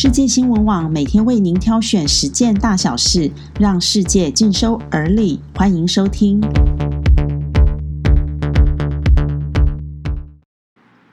[0.00, 5.40] 世界新闻网每天为您挑选十件大小事，让世界尽收耳里。
[5.56, 6.40] 欢迎收听。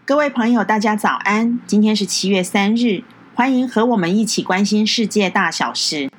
[0.06, 1.60] 各位朋友，大家早安！
[1.66, 3.04] 今天是七月三日，
[3.34, 6.12] 欢迎和我们一起关心世界大小事。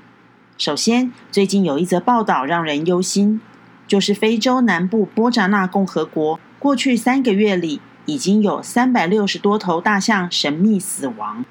[0.58, 3.40] 首先，最近有一则报道让人忧心，
[3.86, 11.44] 就是非洲南部波扎纳共和国过去三个月里，已经有三百六十多头大象神秘死亡。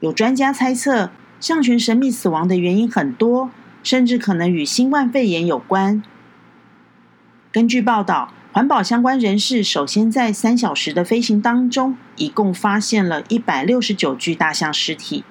[0.00, 3.50] 有专家猜测，象群神秘死亡的原因很多，
[3.82, 6.02] 甚至可能与新冠肺炎有关。
[7.52, 15.22] 根据报道，环保相关人士首先在三小时的飞行当中，一共发现了一百六十九具大象尸体。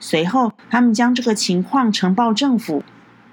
[0.00, 2.82] 随后，他们将这个情况呈报政府。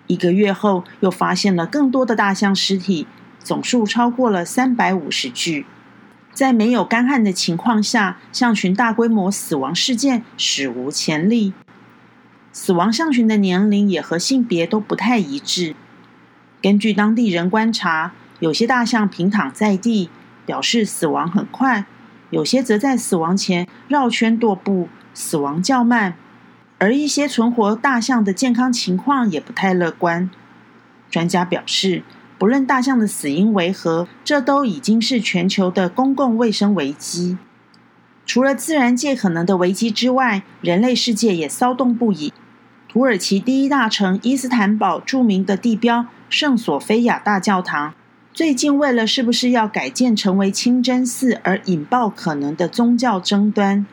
[0.07, 3.07] 一个月后，又发现了更多的大象尸体，
[3.39, 5.65] 总数超过了三百五十具。
[6.35, 11.53] 在没有干旱的情况下，象群大规模死亡事件史无前例。
[12.51, 15.75] 死亡象群的年龄也和性别都不太一致。
[16.61, 20.09] 根据当地人观察，有些大象平躺在地，
[20.45, 21.85] 表示死亡很快；
[22.31, 26.15] 有些则在死亡前绕圈踱步，死亡较慢。
[26.79, 30.29] 而一些存活大象的健康情况也不太乐观。
[31.09, 32.03] 专家表示。
[32.37, 37.37] 不论大象的死因为何，这都已经是全球的公共卫生危机。
[38.25, 42.33] 除了自然界可能的危机之外，人类世界也骚动不已。
[42.89, 47.93] 土耳其第一大城伊斯坦堡著名的地标圣索菲亚大教堂，
[48.33, 53.85] 最近为了是不是要改建成为清真寺而引爆可能的宗教争端。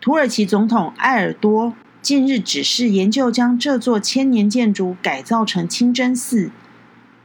[0.00, 6.50] 土耳其总统埃尔多近日指示研究将这座千年建筑改造成清真寺。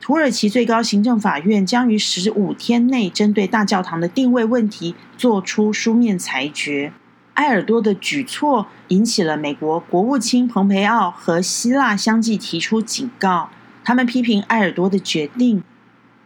[0.01, 6.93] 土耳其最高行政法院将于十五天内针对大教堂的定位问题作出书面裁决。
[7.33, 13.49] 埃尔多的举措引起了美国国务卿蓬佩奥和希腊相继提出警告，
[13.83, 15.63] 他们批评埃尔多的决定。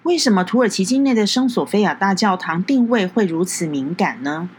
[0.04, 4.50] 为什么土耳其境内的圣索菲亚大教堂定位会如此敏感呢？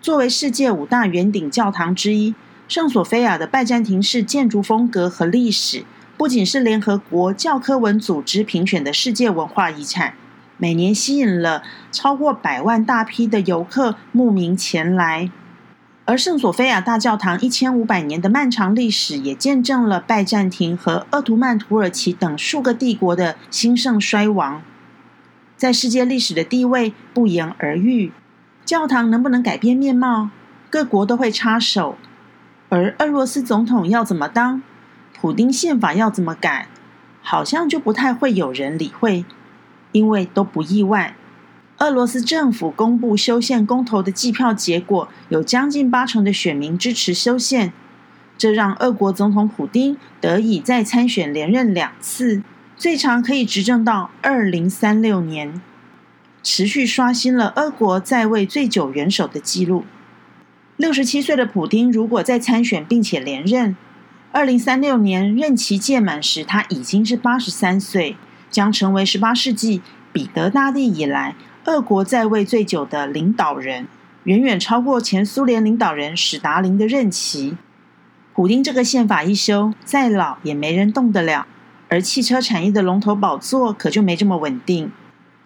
[0.00, 2.34] 作为世界五大圆顶教堂之一，
[2.66, 5.84] 圣索菲亚的拜占庭式建筑风格和历史。
[6.20, 10.12] 不仅是联合国教科文组织评选的世界文化遗产，
[10.58, 15.30] 每年吸引了超过百万大批的游客慕名前来。
[16.04, 24.60] 而圣索菲亚大教堂一千五百年的漫长历史，也见证了拜占庭和鄂图曼土耳其等数个帝国的兴盛衰亡，
[25.56, 28.12] 在世界历史的地位不言而喻。
[28.66, 30.28] 教堂能不能改变面貌？
[30.68, 31.96] 各国都会插手，
[32.68, 34.62] 而俄罗斯总统要怎么当？
[35.20, 36.66] 普丁宪法要怎么改，
[37.20, 39.26] 好像就不太会有人理会，
[39.92, 41.14] 因为都不意外。
[41.76, 47.74] 俄罗斯政府公布修宪公投的计票结果，有将近八成的选民支持修宪，
[48.38, 52.42] 这让俄国总统普丁得以再参选连任两次，
[52.78, 55.60] 最长可以执政到二零三六年，
[56.42, 59.84] 持续刷新了俄国在位最久元首的纪录。
[60.78, 63.76] 六十七岁的普丁如果再参选并且连任，
[64.32, 68.16] 二零三六年任期届满时，他已经是八十三岁，
[68.48, 69.82] 将成为十八世纪
[70.12, 73.88] 彼得大帝以来俄国在位最久的领导人，
[74.22, 77.56] 远远超过前苏联领导人史达林的任期。
[78.32, 81.48] 普丁这个宪法一修，再老也没人动得了。
[81.88, 84.92] 而汽车产业的龙头宝座可就没这么稳定。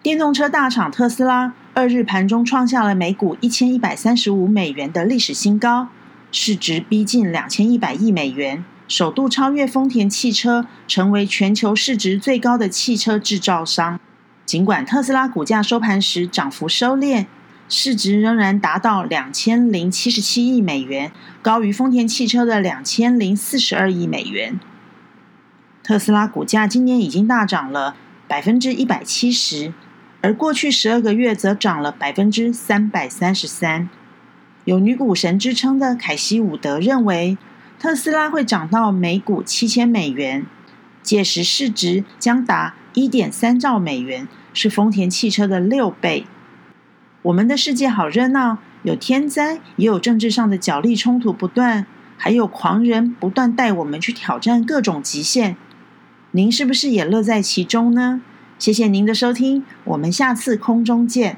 [0.03, 5.87] 电动车大厂特斯拉二日盘中创下了每股一千一百三十五美元的历史新高，
[6.31, 8.63] 市值逼近两千一百亿美元。
[8.87, 13.99] 首度超越丰田汽车，成为全球市值最高的汽车制造商。
[14.45, 17.25] 尽管特斯拉股价收盘时涨幅收敛，
[17.67, 24.59] 市值仍然达到两千零七十七亿美元，高于丰田汽车的两千零四十二亿美元。
[25.81, 27.95] 特斯拉股价今年已经大涨了
[28.27, 29.73] 百分之一百七十，
[30.21, 33.89] 而过去十二个月则涨了百分之三百三十三。
[34.65, 37.35] 有女股神之称的凯西伍德认为。
[37.77, 40.45] 特斯拉会涨到每股七千美元，
[41.03, 46.25] 届时市值将达一点三兆美元，是丰田汽车的六倍。
[47.23, 51.85] 我们的世界好热闹，有天灾，也有政治上的角力冲突不断，
[52.17, 55.57] 还有狂人不断带我们去挑战各种极限。
[56.31, 58.21] 您是不是也乐在其中呢？
[58.57, 61.37] 谢谢您的收听，我们下次空中见。